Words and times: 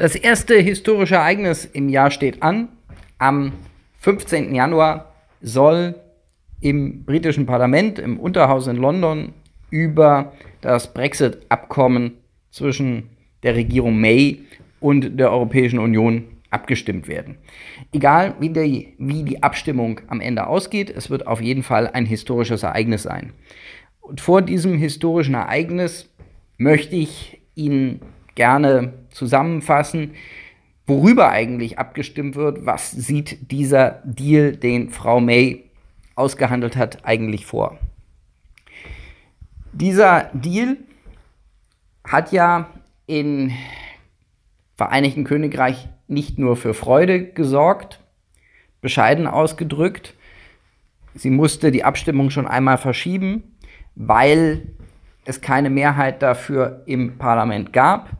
Das 0.00 0.14
erste 0.14 0.58
historische 0.58 1.16
Ereignis 1.16 1.66
im 1.66 1.90
Jahr 1.90 2.10
steht 2.10 2.42
an. 2.42 2.68
Am 3.18 3.52
15. 3.98 4.54
Januar 4.54 5.12
soll 5.42 5.94
im 6.62 7.04
britischen 7.04 7.44
Parlament, 7.44 7.98
im 7.98 8.18
Unterhaus 8.18 8.66
in 8.66 8.76
London, 8.76 9.34
über 9.68 10.32
das 10.62 10.94
Brexit-Abkommen 10.94 12.12
zwischen 12.50 13.10
der 13.42 13.56
Regierung 13.56 14.00
May 14.00 14.40
und 14.80 15.18
der 15.18 15.30
Europäischen 15.32 15.78
Union 15.78 16.24
abgestimmt 16.48 17.06
werden. 17.06 17.36
Egal 17.92 18.36
wie 18.40 18.48
die, 18.48 18.94
wie 18.96 19.22
die 19.22 19.42
Abstimmung 19.42 20.00
am 20.06 20.22
Ende 20.22 20.46
ausgeht, 20.46 20.88
es 20.88 21.10
wird 21.10 21.26
auf 21.26 21.42
jeden 21.42 21.62
Fall 21.62 21.88
ein 21.88 22.06
historisches 22.06 22.62
Ereignis 22.62 23.02
sein. 23.02 23.34
Und 24.00 24.22
vor 24.22 24.40
diesem 24.40 24.78
historischen 24.78 25.34
Ereignis 25.34 26.08
möchte 26.56 26.96
ich 26.96 27.42
Ihnen 27.54 28.00
gerne 28.34 28.94
zusammenfassen, 29.10 30.14
worüber 30.86 31.30
eigentlich 31.30 31.78
abgestimmt 31.78 32.36
wird, 32.36 32.66
was 32.66 32.90
sieht 32.90 33.50
dieser 33.50 34.02
Deal, 34.04 34.56
den 34.56 34.90
Frau 34.90 35.20
May 35.20 35.70
ausgehandelt 36.16 36.76
hat, 36.76 37.04
eigentlich 37.04 37.46
vor. 37.46 37.78
Dieser 39.72 40.30
Deal 40.34 40.76
hat 42.04 42.32
ja 42.32 42.68
in 43.06 43.52
Vereinigten 44.76 45.24
Königreich 45.24 45.88
nicht 46.08 46.38
nur 46.38 46.56
für 46.56 46.72
Freude 46.72 47.22
gesorgt, 47.22 48.00
bescheiden 48.80 49.26
ausgedrückt. 49.26 50.14
Sie 51.14 51.28
musste 51.28 51.70
die 51.70 51.84
Abstimmung 51.84 52.30
schon 52.30 52.46
einmal 52.46 52.78
verschieben, 52.78 53.56
weil 53.94 54.68
es 55.26 55.42
keine 55.42 55.68
Mehrheit 55.68 56.22
dafür 56.22 56.82
im 56.86 57.18
Parlament 57.18 57.74
gab. 57.74 58.19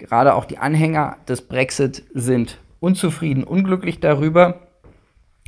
Gerade 0.00 0.34
auch 0.34 0.46
die 0.46 0.56
Anhänger 0.56 1.18
des 1.28 1.42
Brexit 1.42 2.04
sind 2.14 2.58
unzufrieden, 2.80 3.44
unglücklich 3.44 4.00
darüber. 4.00 4.66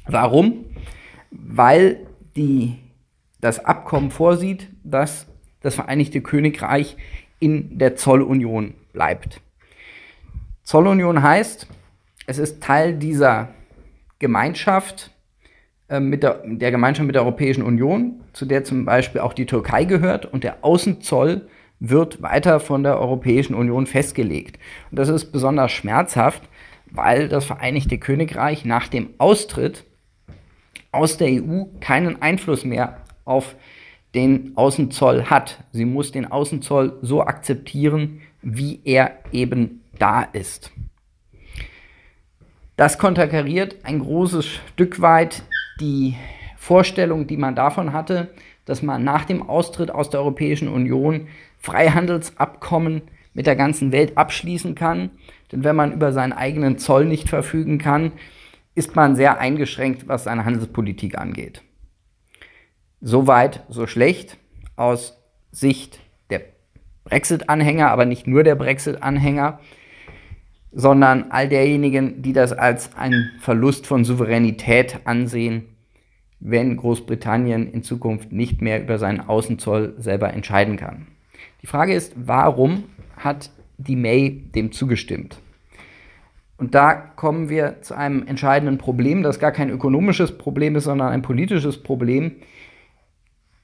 Warum? 0.07 0.67
Weil 1.31 2.07
die, 2.37 2.77
das 3.41 3.65
Abkommen 3.65 4.11
vorsieht, 4.11 4.69
dass 4.85 5.27
das 5.63 5.75
Vereinigte 5.75 6.21
Königreich 6.21 6.99
in 7.41 7.79
der 7.79 7.97
Zollunion 7.97 8.75
bleibt. 8.93 9.41
Zollunion 10.65 11.23
heißt, 11.23 11.67
es 12.27 12.39
ist 12.39 12.63
Teil 12.63 12.95
dieser 12.95 13.49
Gemeinschaft 14.19 15.13
äh, 15.89 15.99
mit 15.99 16.23
der, 16.23 16.43
der 16.45 16.71
Gemeinschaft 16.71 17.07
mit 17.07 17.15
der 17.15 17.23
Europäischen 17.23 17.63
Union, 17.63 18.21
zu 18.35 18.45
der 18.45 18.65
zum 18.65 18.85
Beispiel 18.85 19.23
auch 19.23 19.33
die 19.33 19.47
Türkei 19.47 19.85
gehört 19.85 20.27
und 20.27 20.45
der 20.45 20.63
Außenzoll 20.63 21.49
wird 21.85 22.23
weiter 22.23 22.61
von 22.61 22.85
der 22.85 23.01
Europäischen 23.01 23.55
Union 23.55 23.87
festgelegt. 23.87 24.57
Und 24.91 25.01
das 25.01 25.09
ist 25.09 25.33
besonders 25.33 25.73
schmerzhaft, 25.73 26.45
weil 26.89 27.29
das 27.29 27.45
Vereinigte 27.45 27.99
Königreich 27.99 28.65
nach 28.65 28.87
dem 28.87 29.11
Austritt 29.19 29.85
aus 30.93 31.17
der 31.17 31.43
EU 31.43 31.65
keinen 31.81 32.23
Einfluss 32.23 32.65
mehr 32.65 32.99
auf 33.25 33.57
den 34.15 34.53
Außenzoll 34.57 35.25
hat. 35.25 35.65
Sie 35.73 35.85
muss 35.85 36.13
den 36.13 36.31
Außenzoll 36.31 36.99
so 37.03 37.23
akzeptieren, 37.23 38.21
wie 38.43 38.81
er 38.85 39.19
eben 39.33 39.83
da 39.99 40.23
ist. 40.23 40.71
Das 42.77 42.97
konterkariert 42.97 43.85
ein 43.85 43.99
großes 43.99 44.47
Stück 44.47 45.01
weit 45.01 45.43
die 45.81 46.15
Vorstellung, 46.57 47.27
die 47.27 47.37
man 47.37 47.57
davon 47.57 47.93
hatte, 47.93 48.29
dass 48.67 48.83
man 48.83 49.03
nach 49.03 49.25
dem 49.25 49.43
Austritt 49.43 49.91
aus 49.91 50.11
der 50.11 50.21
Europäischen 50.21 50.69
Union 50.69 51.27
Freihandelsabkommen 51.63 53.03
mit 53.35 53.47
der 53.47 53.57
ganzen 53.57 53.93
Welt 53.93 54.19
abschließen 54.19 54.75
kann. 54.75 55.11
Denn 55.51 55.65
wenn 55.65 55.77
man 55.77 55.93
über 55.93 56.13
seinen 56.13 56.33
eigenen 56.33 56.79
Zoll 56.79 57.05
nicht 57.07 57.29
verfügen 57.29 57.79
kann, 57.79 58.13
ist 58.75 58.97
man 58.97 59.17
sehr 59.17 59.39
eingeschränkt, 59.39 60.09
was 60.09 60.25
seine 60.25 60.45
Handelspolitik 60.45 61.19
angeht. 61.19 61.63
Soweit, 63.01 63.65
so 63.69 63.87
schlecht 63.87 64.39
aus 64.77 65.19
Sicht 65.51 66.01
der 66.31 66.43
Brexit-Anhänger, 67.05 67.91
aber 67.91 68.07
nicht 68.07 68.27
nur 68.27 68.43
der 68.43 68.55
Brexit-Anhänger, 68.55 69.61
sondern 70.73 71.31
all 71.31 71.49
derjenigen, 71.49 72.23
die 72.23 72.33
das 72.33 72.53
als 72.53 72.97
einen 72.97 73.31
Verlust 73.41 73.87
von 73.87 74.05
Souveränität 74.05 75.01
ansehen, 75.05 75.65
wenn 76.41 76.77
Großbritannien 76.77 77.71
in 77.71 77.83
Zukunft 77.83 78.33
nicht 78.33 78.63
mehr 78.63 78.81
über 78.83 78.99
seinen 78.99 79.21
Außenzoll 79.21 79.95
selber 79.99 80.33
entscheiden 80.33 80.77
kann. 80.77 81.07
Die 81.63 81.67
Frage 81.67 81.95
ist, 81.95 82.13
warum 82.17 82.85
hat 83.17 83.51
die 83.79 83.97
May 83.97 84.51
dem 84.55 84.73
zugestimmt? 84.73 85.41
Und 86.57 86.75
da 86.75 86.95
kommen 86.95 87.49
wir 87.49 87.83
zu 87.83 87.95
einem 87.95 88.27
entscheidenden 88.27 88.79
Problem, 88.79 89.23
das 89.23 89.39
gar 89.39 89.53
kein 89.53 89.71
ökonomisches 89.71 90.39
Problem 90.39 90.77
ist, 90.77 90.85
sondern 90.85 91.09
ein 91.09 91.23
politisches 91.23 91.83
Problem. 91.83 92.37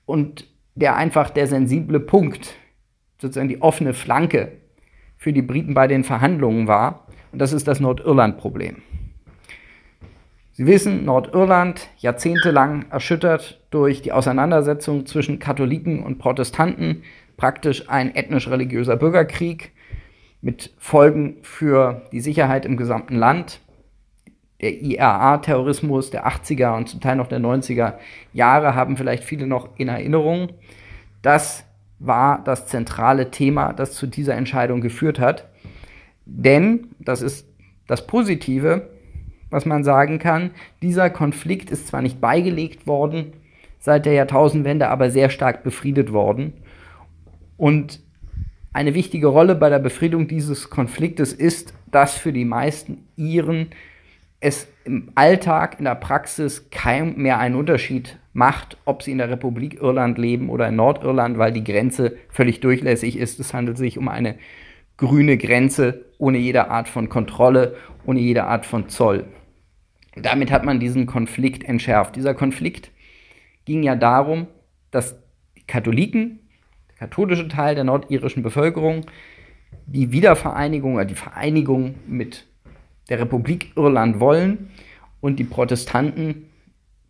Und 0.07 0.49
der 0.75 0.97
einfach 0.97 1.31
der 1.31 1.47
sensible 1.47 2.01
Punkt, 2.01 2.55
sozusagen 3.21 3.49
die 3.49 3.63
offene 3.63 3.95
Flanke 3.95 4.53
für 5.17 5.33
die 5.33 5.43
Briten 5.43 5.75
bei 5.75 5.89
den 5.89 6.05
Verhandlungen 6.05 6.69
war. 6.69 7.07
Und 7.33 7.41
das 7.41 7.53
ist 7.53 7.67
das 7.67 7.81
Nordirland-Problem. 7.81 8.77
Sie 10.53 10.67
wissen, 10.67 11.05
Nordirland 11.05 11.89
jahrzehntelang 11.99 12.87
erschüttert 12.91 13.61
durch 13.71 14.03
die 14.03 14.13
Auseinandersetzung 14.13 15.07
zwischen 15.07 15.39
Katholiken 15.39 16.03
und 16.03 16.19
Protestanten, 16.19 17.03
praktisch 17.39 17.89
ein 17.89 18.15
ethnisch-religiöser 18.15 18.97
Bürgerkrieg 18.97 19.73
mit 20.43 20.75
Folgen 20.77 21.37
für 21.43 22.03
die 22.13 22.21
Sicherheit 22.21 22.67
im 22.67 22.77
gesamten 22.77 23.15
Land. 23.15 23.61
Der 24.61 24.83
IRA-Terrorismus 24.83 26.11
der 26.11 26.27
80er 26.27 26.77
und 26.77 26.89
zum 26.89 27.01
Teil 27.01 27.17
noch 27.17 27.29
der 27.29 27.39
90er 27.39 27.95
Jahre 28.33 28.75
haben 28.75 28.97
vielleicht 28.97 29.25
viele 29.25 29.47
noch 29.47 29.71
in 29.79 29.89
Erinnerung. 29.89 30.51
Das 31.23 31.65
war 32.01 32.43
das 32.43 32.67
zentrale 32.67 33.31
Thema, 33.31 33.73
das 33.73 33.95
zu 33.95 34.07
dieser 34.09 34.35
Entscheidung 34.35 34.81
geführt 34.81 35.21
hat. 35.21 35.49
Denn, 36.27 36.89
das 36.99 37.23
ist 37.23 37.49
das 37.87 38.07
Positive, 38.07 38.91
was 39.49 39.65
man 39.65 39.85
sagen 39.85 40.19
kann, 40.19 40.51
dieser 40.83 41.09
Konflikt 41.09 41.71
ist 41.71 41.87
zwar 41.87 42.03
nicht 42.03 42.21
beigelegt 42.21 42.87
worden 42.87 43.33
seit 43.79 44.07
der 44.07 44.13
Jahrtausendwende, 44.13 44.89
aber 44.89 45.11
sehr 45.11 45.31
stark 45.31 45.63
befriedet 45.63 46.13
worden. 46.13 46.53
Und 47.59 48.01
eine 48.73 48.95
wichtige 48.95 49.27
Rolle 49.27 49.55
bei 49.55 49.69
der 49.69 49.81
Befriedung 49.81 50.29
dieses 50.29 50.71
Konfliktes 50.71 51.35
ist, 51.35 51.75
dass 51.91 52.17
für 52.17 52.33
die 52.33 52.47
meisten 52.47 53.09
Iren 53.17 53.69
es 54.41 54.69
im 54.85 55.11
Alltag, 55.17 55.77
in 55.79 55.85
der 55.85 55.97
Praxis 55.97 56.71
kein 56.71 57.17
mehr 57.17 57.39
einen 57.39 57.57
Unterschied 57.57 58.19
macht, 58.33 58.79
ob 58.85 59.03
sie 59.03 59.11
in 59.11 59.19
der 59.19 59.31
Republik 59.31 59.83
Irland 59.83 60.17
leben 60.17 60.49
oder 60.49 60.69
in 60.69 60.77
Nordirland, 60.77 61.39
weil 61.39 61.53
die 61.53 61.65
Grenze 61.65 62.17
völlig 62.31 62.61
durchlässig 62.61 63.19
ist. 63.19 63.41
Es 63.41 63.53
handelt 63.53 63.77
sich 63.77 63.99
um 63.99 64.09
eine 64.09 64.37
grüne 64.97 65.37
Grenze 65.37 66.05
ohne 66.19 66.39
jede 66.39 66.71
Art 66.71 66.89
von 66.89 67.09
Kontrolle, 67.09 67.77
ohne 68.07 68.21
jede 68.21 68.45
Art 68.45 68.65
von 68.65 68.89
Zoll. 68.89 69.25
Damit 70.15 70.53
hat 70.53 70.65
man 70.65 70.79
diesen 70.79 71.07
Konflikt 71.07 71.65
entschärft. 71.65 72.17
Dieser 72.17 72.35
Konflikt 72.35 72.93
ging 73.65 73.83
ja 73.83 73.97
darum, 73.97 74.47
dass 74.91 75.17
die 75.57 75.67
Katholiken 75.67 76.48
katholische 76.99 77.49
Teil 77.49 77.75
der 77.75 77.85
nordirischen 77.85 78.43
Bevölkerung 78.43 79.07
die 79.87 80.13
Wiedervereinigung 80.13 80.95
oder 80.95 81.05
die 81.05 81.15
Vereinigung 81.15 81.95
mit 82.07 82.47
der 83.09 83.21
Republik 83.21 83.73
Irland 83.77 84.21
wollen 84.21 84.71
und 85.21 85.39
die 85.39 85.45
Protestanten 85.45 86.51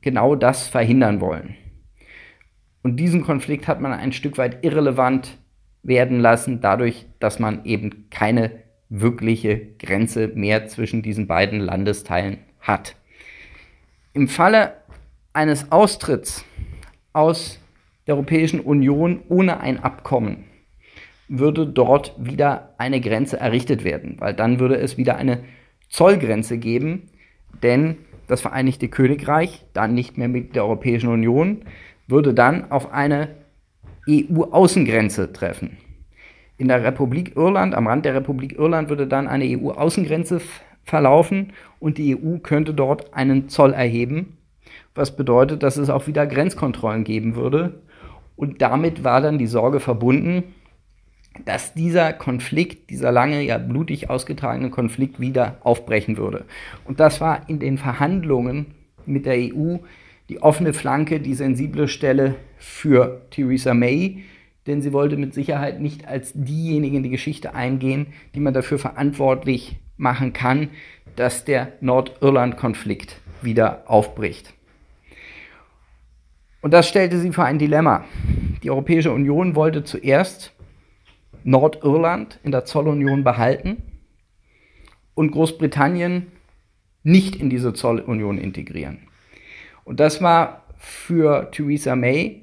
genau 0.01 0.35
das 0.35 0.69
verhindern 0.69 1.21
wollen. 1.21 1.57
Und 2.83 2.97
diesen 2.97 3.23
Konflikt 3.23 3.67
hat 3.67 3.81
man 3.81 3.93
ein 3.93 4.13
Stück 4.13 4.39
weit 4.39 4.65
irrelevant 4.65 5.37
werden 5.83 6.21
lassen, 6.21 6.61
dadurch, 6.61 7.07
dass 7.19 7.39
man 7.39 7.65
eben 7.65 8.09
keine 8.11 8.63
wirkliche 8.89 9.75
Grenze 9.79 10.29
mehr 10.29 10.67
zwischen 10.69 11.03
diesen 11.03 11.27
beiden 11.27 11.61
Landesteilen 11.61 12.39
hat. 12.61 12.95
Im 14.13 14.29
Falle 14.29 14.75
eines 15.33 15.71
Austritts 15.71 16.45
aus 17.13 17.61
der 18.09 18.17
Europäischen 18.17 18.61
Union 18.61 19.21
ohne 19.29 19.61
ein 19.61 19.79
Abkommen 19.79 20.45
würde 21.29 21.67
dort 21.67 22.15
wieder 22.19 22.75
eine 22.79 23.01
Grenze 23.03 23.39
errichtet 23.39 23.85
werden, 23.85 24.17
weil 24.19 24.33
dann 24.33 24.59
würde 24.59 24.77
es 24.77 24.97
wieder 24.97 25.17
eine 25.17 25.41
Zollgrenze 25.91 26.57
geben, 26.57 27.11
denn 27.63 27.97
das 28.27 28.41
Vereinigte 28.41 28.89
Königreich, 28.89 29.67
dann 29.75 29.95
nicht 29.95 30.17
mehr 30.17 30.29
mit 30.29 30.57
der 30.57 30.65
Europäischen 30.65 31.11
Union, 31.11 31.63
würde 32.07 32.33
dann 32.33 32.71
auf 32.71 32.93
eine 32.93 33.29
EU-Außengrenze 34.09 35.33
treffen. 35.35 35.77
In 36.57 36.69
der 36.69 36.83
Republik 36.83 37.37
Irland, 37.37 37.75
am 37.75 37.87
Rand 37.87 38.07
der 38.07 38.15
Republik 38.15 38.59
Irland, 38.59 38.89
würde 38.89 39.07
dann 39.07 39.29
eine 39.29 39.45
EU-Außengrenze 39.45 40.41
verlaufen 40.83 41.53
und 41.79 41.99
die 41.99 42.17
EU 42.17 42.39
könnte 42.39 42.73
dort 42.73 43.13
einen 43.13 43.51
Zoll 43.51 43.75
erheben, 43.75 44.39
was 44.95 45.15
bedeutet, 45.15 45.63
dass 45.63 45.77
es 45.77 45.91
auch 45.91 46.07
wieder 46.07 46.27
Grenzkontrollen 46.27 47.05
geben 47.05 47.37
würde 47.37 47.83
und 48.39 48.63
damit 48.63 49.03
war 49.03 49.21
dann 49.21 49.37
die 49.37 49.49
Sorge 49.49 49.81
verbunden, 49.81 50.45
dass 51.45 51.75
dieser 51.75 52.13
Konflikt, 52.13 52.89
dieser 52.89 53.11
lange, 53.11 53.43
ja 53.43 53.59
blutig 53.59 54.11
ausgetragene 54.11 54.71
Konflikt 54.71 55.19
wieder 55.19 55.59
aufbrechen 55.63 56.17
würde. 56.17 56.45
Und 56.85 57.01
das 57.01 57.21
war 57.21 57.49
in 57.49 57.59
den 57.59 57.79
Verhandlungen 57.79 58.67
mit 59.07 59.27
der 59.27 59.35
EU 59.37 59.79
die 60.29 60.41
offene 60.41 60.73
Flanke, 60.73 61.19
die 61.19 61.35
sensible 61.35 61.89
Stelle 61.89 62.37
für 62.59 63.23
Theresa 63.31 63.75
May, 63.75 64.23
denn 64.69 64.83
sie 64.83 64.93
wollte 64.93 65.17
mit 65.17 65.35
Sicherheit 65.35 65.81
nicht 65.81 66.07
als 66.07 66.33
diejenige 66.33 66.97
in 66.97 67.03
die 67.03 67.11
Geschichte 67.11 67.57
eingehen, 67.57 68.07
die 68.37 68.41
man 68.41 68.55
dafür 68.55 68.79
verantwortlich 68.79 69.81
machen 69.97 70.33
kann, 70.33 70.69
dass 71.17 71.45
der 71.45 71.73
Nordirland-Konflikt 71.81 73.17
wieder 73.43 73.83
aufbricht. 73.87 74.55
Und 76.61 76.73
das 76.73 76.89
stellte 76.89 77.19
sie 77.19 77.33
vor 77.33 77.45
ein 77.45 77.59
Dilemma. 77.59 78.05
Die 78.63 78.71
Europäische 78.71 79.13
Union 79.13 79.55
wollte 79.55 79.85
zuerst 79.85 80.53
Nordirland 81.45 82.41
in 82.43 82.51
der 82.51 82.65
Zollunion 82.65 83.23
behalten 83.25 83.83
und 85.15 85.31
Großbritannien 85.31 86.27
nicht 87.03 87.37
in 87.37 87.49
diese 87.49 87.73
Zollunion 87.75 88.39
integrieren. 88.39 88.99
Und 89.85 90.01
das 90.01 90.21
war 90.21 90.65
für 90.77 91.51
Theresa 91.51 91.97
May 91.97 92.43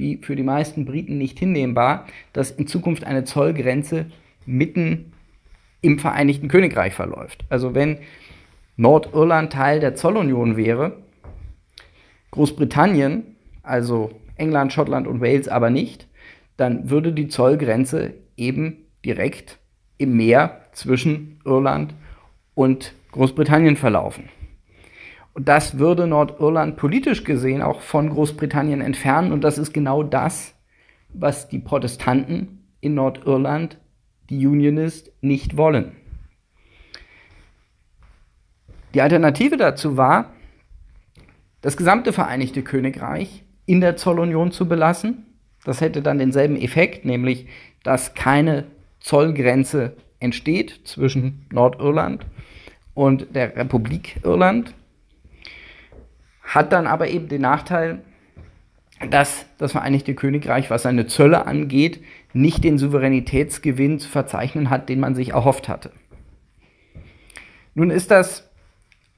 wie 0.00 0.18
für 0.22 0.34
die 0.34 0.42
meisten 0.42 0.86
Briten 0.86 1.18
nicht 1.18 1.38
hinnehmbar, 1.38 2.06
dass 2.32 2.50
in 2.50 2.66
Zukunft 2.66 3.04
eine 3.04 3.24
Zollgrenze 3.24 4.06
mitten 4.46 5.12
im 5.82 5.98
Vereinigten 5.98 6.48
Königreich 6.48 6.94
verläuft. 6.94 7.44
Also 7.50 7.74
wenn 7.74 7.98
Nordirland 8.76 9.52
Teil 9.52 9.78
der 9.78 9.94
Zollunion 9.94 10.56
wäre, 10.56 10.96
Großbritannien, 12.30 13.36
also 13.62 14.10
England, 14.36 14.72
Schottland 14.72 15.06
und 15.06 15.20
Wales 15.20 15.48
aber 15.48 15.70
nicht, 15.70 16.08
dann 16.56 16.90
würde 16.90 17.12
die 17.12 17.28
Zollgrenze 17.28 18.14
eben 18.36 18.86
direkt 19.04 19.58
im 19.98 20.16
Meer 20.16 20.62
zwischen 20.72 21.40
Irland 21.44 21.94
und 22.54 22.94
Großbritannien 23.12 23.76
verlaufen. 23.76 24.28
Und 25.32 25.48
das 25.48 25.78
würde 25.78 26.06
Nordirland 26.06 26.76
politisch 26.76 27.24
gesehen 27.24 27.62
auch 27.62 27.80
von 27.80 28.10
Großbritannien 28.10 28.80
entfernen. 28.80 29.32
Und 29.32 29.42
das 29.42 29.58
ist 29.58 29.72
genau 29.72 30.02
das, 30.02 30.54
was 31.12 31.48
die 31.48 31.58
Protestanten 31.58 32.64
in 32.80 32.94
Nordirland, 32.94 33.78
die 34.28 34.46
Unionist, 34.46 35.12
nicht 35.20 35.56
wollen. 35.56 35.92
Die 38.94 39.02
Alternative 39.02 39.56
dazu 39.56 39.96
war, 39.96 40.32
das 41.60 41.76
gesamte 41.76 42.12
Vereinigte 42.12 42.62
Königreich 42.62 43.44
in 43.70 43.80
der 43.80 43.96
Zollunion 43.96 44.50
zu 44.50 44.66
belassen. 44.66 45.26
Das 45.64 45.80
hätte 45.80 46.02
dann 46.02 46.18
denselben 46.18 46.56
Effekt, 46.56 47.04
nämlich 47.04 47.46
dass 47.84 48.14
keine 48.14 48.64
Zollgrenze 48.98 49.96
entsteht 50.18 50.80
zwischen 50.84 51.46
Nordirland 51.52 52.26
und 52.94 53.34
der 53.34 53.56
Republik 53.56 54.16
Irland 54.24 54.74
hat 56.42 56.72
dann 56.72 56.88
aber 56.88 57.08
eben 57.08 57.28
den 57.28 57.42
Nachteil, 57.42 58.00
dass 59.08 59.46
das 59.58 59.70
Vereinigte 59.70 60.16
Königreich, 60.16 60.68
was 60.68 60.82
seine 60.82 61.06
Zölle 61.06 61.46
angeht, 61.46 62.02
nicht 62.32 62.64
den 62.64 62.76
Souveränitätsgewinn 62.76 64.00
zu 64.00 64.08
verzeichnen 64.08 64.68
hat, 64.68 64.88
den 64.88 64.98
man 64.98 65.14
sich 65.14 65.30
erhofft 65.30 65.68
hatte. 65.68 65.92
Nun 67.74 67.90
ist 67.90 68.10
das 68.10 68.50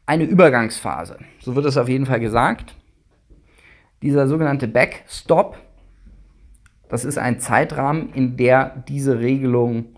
eine 0.05 0.25
Übergangsphase, 0.25 1.19
so 1.40 1.56
wird 1.56 1.64
es 1.64 1.78
auf 1.78 1.88
jeden 1.88 2.05
Fall 2.05 2.20
gesagt. 2.20 2.75
Dieser 4.02 4.26
sogenannte 4.26 4.69
Backstop, 4.69 5.56
das 6.88 7.04
ist 7.04 7.19
ein 7.19 7.40
Zeitrahmen, 7.40 8.12
in 8.12 8.37
der 8.37 8.84
diese 8.88 9.20
Regelung, 9.20 9.96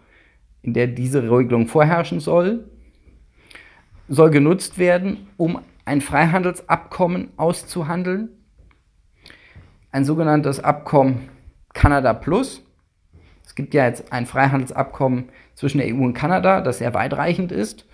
in 0.63 0.75
der 0.75 0.87
diese 0.87 1.23
Regelung 1.23 1.67
vorherrschen 1.67 2.21
soll, 2.21 2.69
soll 4.09 4.31
genutzt 4.31 4.79
werden, 4.79 5.29
um 5.37 5.61
ein 5.85 6.01
Freihandelsabkommen 6.01 7.29
auszuhandeln, 7.37 8.29
ein 9.91 10.05
sogenanntes 10.05 10.63
Abkommen 10.63 11.29
Kanada 11.73 12.15
Plus. 12.15 12.63
Es 13.45 13.55
gibt 13.55 13.75
ja 13.75 13.87
jetzt 13.87 14.13
ein 14.13 14.27
Freihandelsabkommen 14.27 15.31
zwischen 15.55 15.79
der 15.79 15.95
EU 15.95 16.03
und 16.03 16.15
Kanada, 16.15 16.61
das 16.61 16.79
sehr 16.79 16.95
weitreichend 16.95 17.53
ist. 17.53 17.87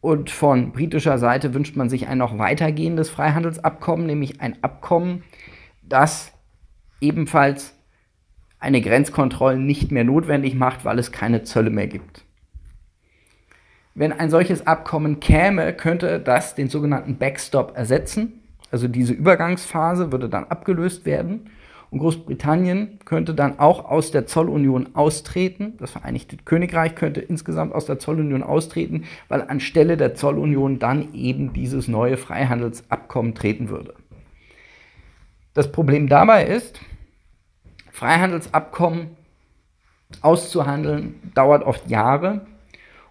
Und 0.00 0.30
von 0.30 0.72
britischer 0.72 1.18
Seite 1.18 1.54
wünscht 1.54 1.76
man 1.76 1.88
sich 1.88 2.06
ein 2.06 2.18
noch 2.18 2.38
weitergehendes 2.38 3.10
Freihandelsabkommen, 3.10 4.06
nämlich 4.06 4.40
ein 4.40 4.62
Abkommen, 4.62 5.24
das 5.82 6.32
ebenfalls 7.00 7.74
eine 8.60 8.80
Grenzkontrolle 8.80 9.58
nicht 9.58 9.90
mehr 9.90 10.04
notwendig 10.04 10.54
macht, 10.54 10.84
weil 10.84 10.98
es 10.98 11.12
keine 11.12 11.42
Zölle 11.42 11.70
mehr 11.70 11.86
gibt. 11.86 12.24
Wenn 13.94 14.12
ein 14.12 14.30
solches 14.30 14.66
Abkommen 14.66 15.18
käme, 15.18 15.72
könnte 15.72 16.20
das 16.20 16.54
den 16.54 16.68
sogenannten 16.68 17.18
Backstop 17.18 17.76
ersetzen. 17.76 18.44
Also 18.70 18.86
diese 18.86 19.12
Übergangsphase 19.12 20.12
würde 20.12 20.28
dann 20.28 20.44
abgelöst 20.44 21.04
werden. 21.04 21.50
Und 21.90 22.00
Großbritannien 22.00 22.98
könnte 23.04 23.34
dann 23.34 23.58
auch 23.58 23.84
aus 23.86 24.10
der 24.10 24.26
Zollunion 24.26 24.94
austreten. 24.94 25.74
Das 25.78 25.90
Vereinigte 25.90 26.36
Königreich 26.36 26.94
könnte 26.94 27.20
insgesamt 27.20 27.74
aus 27.74 27.86
der 27.86 27.98
Zollunion 27.98 28.42
austreten, 28.42 29.04
weil 29.28 29.42
anstelle 29.42 29.96
der 29.96 30.14
Zollunion 30.14 30.78
dann 30.78 31.14
eben 31.14 31.52
dieses 31.52 31.88
neue 31.88 32.18
Freihandelsabkommen 32.18 33.34
treten 33.34 33.70
würde. 33.70 33.94
Das 35.54 35.72
Problem 35.72 36.08
dabei 36.08 36.44
ist, 36.44 36.80
Freihandelsabkommen 37.90 39.16
auszuhandeln 40.20 41.14
dauert 41.34 41.64
oft 41.64 41.88
Jahre 41.88 42.46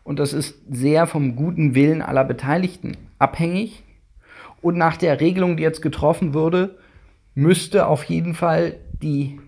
und 0.08 0.20
das 0.20 0.32
ist 0.32 0.58
sehr 0.70 1.06
vom 1.06 1.36
guten 1.36 1.76
Willen 1.76 2.02
aller 2.02 2.24
Beteiligten 2.24 2.96
abhängig. 3.20 3.84
Und 4.62 4.78
nach 4.78 4.96
der 4.96 5.20
Regelung, 5.20 5.58
die 5.58 5.64
jetzt 5.64 5.82
getroffen 5.82 6.34
würde, 6.34 6.78
müsste 7.38 7.88
auf 7.88 8.04
jeden 8.06 8.34
Fall 8.34 8.78
die 9.02 9.40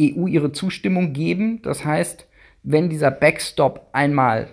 EU 0.00 0.26
ihre 0.26 0.52
Zustimmung 0.52 1.12
geben. 1.12 1.60
Das 1.62 1.84
heißt, 1.84 2.26
wenn 2.62 2.88
dieser 2.88 3.10
Backstop 3.10 3.88
einmal 3.92 4.48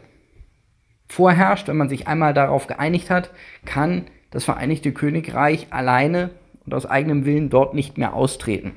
vorherrscht, 1.07 1.67
wenn 1.67 1.77
man 1.77 1.89
sich 1.89 2.07
einmal 2.07 2.33
darauf 2.33 2.67
geeinigt 2.67 3.09
hat, 3.09 3.31
kann 3.65 4.05
das 4.31 4.43
Vereinigte 4.43 4.91
Königreich 4.91 5.67
alleine 5.69 6.31
und 6.65 6.73
aus 6.73 6.85
eigenem 6.85 7.25
Willen 7.25 7.49
dort 7.49 7.73
nicht 7.73 7.97
mehr 7.97 8.13
austreten. 8.13 8.73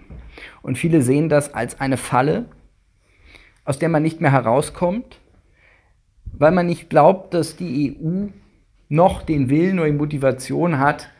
Und 0.62 0.78
viele 0.78 1.02
sehen 1.02 1.28
das 1.28 1.54
als 1.54 1.80
eine 1.80 1.96
Falle, 1.96 2.46
aus 3.64 3.78
der 3.78 3.88
man 3.88 4.02
nicht 4.02 4.20
mehr 4.20 4.32
herauskommt 4.32 5.20
weil 6.38 6.52
man 6.52 6.66
nicht 6.66 6.88
glaubt, 6.88 7.34
dass 7.34 7.56
die 7.56 7.96
EU 8.00 8.28
noch 8.88 9.22
den 9.22 9.50
Willen 9.50 9.78
oder 9.78 9.90
die 9.90 9.96
Motivation 9.96 10.78
hat, 10.78 11.10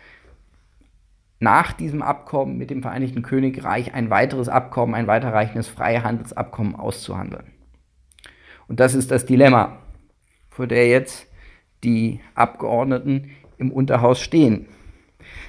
nach 1.40 1.72
diesem 1.72 2.02
Abkommen 2.02 2.58
mit 2.58 2.70
dem 2.70 2.82
Vereinigten 2.82 3.22
Königreich 3.22 3.94
ein 3.94 4.10
weiteres 4.10 4.48
Abkommen, 4.48 4.94
ein 4.94 5.06
weiterreichendes 5.06 5.68
Freihandelsabkommen 5.68 6.74
auszuhandeln. 6.74 7.52
Und 8.66 8.80
das 8.80 8.94
ist 8.94 9.10
das 9.10 9.24
Dilemma, 9.24 9.78
vor 10.50 10.66
der 10.66 10.88
jetzt 10.88 11.26
die 11.84 12.20
Abgeordneten 12.34 13.30
im 13.56 13.70
Unterhaus 13.70 14.20
stehen. 14.20 14.66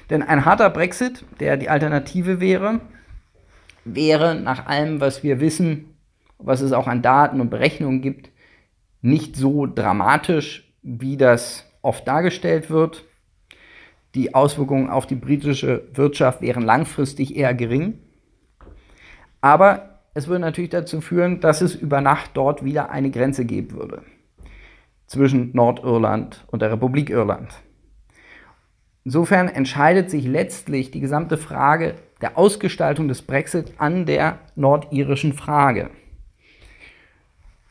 Denn 0.08 0.22
ein 0.22 0.44
harter 0.44 0.70
Brexit, 0.70 1.24
der 1.38 1.56
die 1.56 1.68
Alternative 1.68 2.40
wäre, 2.40 2.80
wäre 3.84 4.34
nach 4.34 4.66
allem, 4.66 5.00
was 5.00 5.22
wir 5.22 5.40
wissen, 5.40 5.94
was 6.38 6.60
es 6.60 6.72
auch 6.72 6.86
an 6.86 7.02
Daten 7.02 7.40
und 7.40 7.50
Berechnungen 7.50 8.02
gibt, 8.02 8.30
nicht 9.02 9.36
so 9.36 9.66
dramatisch, 9.66 10.72
wie 10.82 11.16
das 11.16 11.66
oft 11.82 12.06
dargestellt 12.06 12.70
wird. 12.70 13.04
Die 14.14 14.34
Auswirkungen 14.34 14.90
auf 14.90 15.06
die 15.06 15.14
britische 15.14 15.88
Wirtschaft 15.94 16.42
wären 16.42 16.62
langfristig 16.62 17.36
eher 17.36 17.54
gering. 17.54 17.98
Aber 19.40 20.00
es 20.14 20.26
würde 20.26 20.40
natürlich 20.40 20.70
dazu 20.70 21.00
führen, 21.00 21.40
dass 21.40 21.60
es 21.60 21.74
über 21.74 22.00
Nacht 22.00 22.32
dort 22.34 22.64
wieder 22.64 22.90
eine 22.90 23.10
Grenze 23.10 23.44
geben 23.44 23.72
würde 23.72 24.02
zwischen 25.06 25.50
Nordirland 25.54 26.44
und 26.48 26.62
der 26.62 26.70
Republik 26.70 27.10
Irland. 27.10 27.52
Insofern 29.04 29.48
entscheidet 29.48 30.10
sich 30.10 30.24
letztlich 30.24 30.90
die 30.90 31.00
gesamte 31.00 31.36
Frage 31.36 31.94
der 32.20 32.38
Ausgestaltung 32.38 33.08
des 33.08 33.22
Brexit 33.22 33.72
an 33.78 34.06
der 34.06 34.38
nordirischen 34.54 35.32
Frage. 35.32 35.90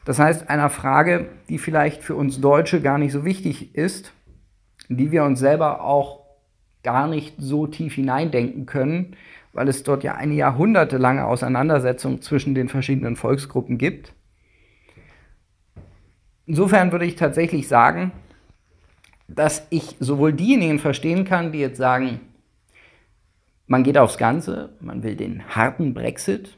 Das 0.05 0.19
heißt, 0.19 0.49
einer 0.49 0.69
Frage, 0.69 1.29
die 1.49 1.59
vielleicht 1.59 2.03
für 2.03 2.15
uns 2.15 2.41
Deutsche 2.41 2.81
gar 2.81 2.97
nicht 2.97 3.11
so 3.11 3.23
wichtig 3.23 3.75
ist, 3.75 4.11
die 4.89 5.11
wir 5.11 5.23
uns 5.23 5.39
selber 5.39 5.81
auch 5.83 6.18
gar 6.83 7.07
nicht 7.07 7.35
so 7.37 7.67
tief 7.67 7.95
hineindenken 7.95 8.65
können, 8.65 9.15
weil 9.53 9.67
es 9.67 9.83
dort 9.83 10.03
ja 10.03 10.15
eine 10.15 10.35
jahrhundertelange 10.35 11.25
Auseinandersetzung 11.25 12.21
zwischen 12.21 12.55
den 12.55 12.69
verschiedenen 12.69 13.15
Volksgruppen 13.15 13.77
gibt. 13.77 14.13
Insofern 16.45 16.91
würde 16.91 17.05
ich 17.05 17.15
tatsächlich 17.15 17.67
sagen, 17.67 18.11
dass 19.27 19.67
ich 19.69 19.95
sowohl 19.99 20.33
diejenigen 20.33 20.79
verstehen 20.79 21.25
kann, 21.25 21.51
die 21.51 21.59
jetzt 21.59 21.77
sagen, 21.77 22.21
man 23.67 23.83
geht 23.83 23.97
aufs 23.97 24.17
Ganze, 24.17 24.75
man 24.79 25.03
will 25.03 25.15
den 25.15 25.47
harten 25.49 25.93
Brexit, 25.93 26.57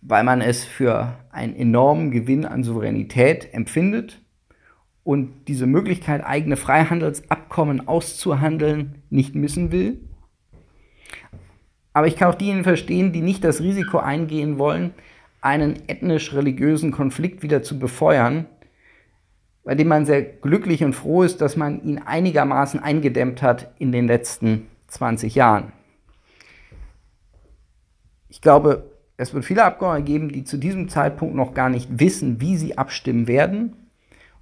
weil 0.00 0.22
man 0.22 0.40
es 0.40 0.64
für 0.64 1.16
einen 1.32 1.56
enormen 1.56 2.12
Gewinn 2.12 2.44
an 2.44 2.62
Souveränität 2.62 3.52
empfindet 3.52 4.20
und 5.06 5.46
diese 5.46 5.68
Möglichkeit, 5.68 6.26
eigene 6.26 6.56
Freihandelsabkommen 6.56 7.86
auszuhandeln, 7.86 9.02
nicht 9.08 9.36
missen 9.36 9.70
will. 9.70 10.00
Aber 11.92 12.08
ich 12.08 12.16
kann 12.16 12.28
auch 12.28 12.34
diejenigen 12.34 12.64
verstehen, 12.64 13.12
die 13.12 13.22
nicht 13.22 13.44
das 13.44 13.60
Risiko 13.60 13.98
eingehen 13.98 14.58
wollen, 14.58 14.94
einen 15.40 15.76
ethnisch-religiösen 15.86 16.90
Konflikt 16.90 17.44
wieder 17.44 17.62
zu 17.62 17.78
befeuern, 17.78 18.46
bei 19.62 19.76
dem 19.76 19.86
man 19.86 20.06
sehr 20.06 20.22
glücklich 20.22 20.82
und 20.82 20.92
froh 20.92 21.22
ist, 21.22 21.40
dass 21.40 21.56
man 21.56 21.84
ihn 21.84 21.98
einigermaßen 21.98 22.80
eingedämmt 22.80 23.42
hat 23.42 23.72
in 23.78 23.92
den 23.92 24.08
letzten 24.08 24.66
20 24.88 25.36
Jahren. 25.36 25.72
Ich 28.28 28.40
glaube, 28.40 28.90
es 29.16 29.32
wird 29.32 29.44
viele 29.44 29.62
Abgeordnete 29.62 30.10
geben, 30.10 30.32
die 30.32 30.42
zu 30.42 30.56
diesem 30.56 30.88
Zeitpunkt 30.88 31.36
noch 31.36 31.54
gar 31.54 31.68
nicht 31.68 32.00
wissen, 32.00 32.40
wie 32.40 32.56
sie 32.56 32.76
abstimmen 32.76 33.28
werden. 33.28 33.85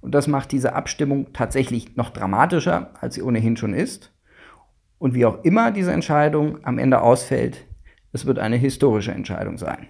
Und 0.05 0.11
das 0.11 0.27
macht 0.27 0.51
diese 0.51 0.73
Abstimmung 0.75 1.33
tatsächlich 1.33 1.95
noch 1.95 2.11
dramatischer, 2.11 2.91
als 3.01 3.15
sie 3.15 3.23
ohnehin 3.23 3.57
schon 3.57 3.73
ist. 3.73 4.13
Und 4.99 5.15
wie 5.15 5.25
auch 5.25 5.43
immer 5.43 5.71
diese 5.71 5.91
Entscheidung 5.91 6.63
am 6.63 6.77
Ende 6.77 7.01
ausfällt, 7.01 7.65
es 8.13 8.27
wird 8.27 8.37
eine 8.37 8.55
historische 8.55 9.13
Entscheidung 9.13 9.57
sein. 9.57 9.87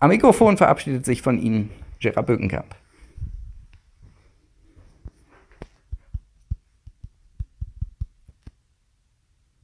Am 0.00 0.08
Mikrofon 0.08 0.56
verabschiedet 0.56 1.04
sich 1.04 1.22
von 1.22 1.38
Ihnen 1.38 1.70
Gerard 2.00 2.26
Bökenkamp. 2.26 2.74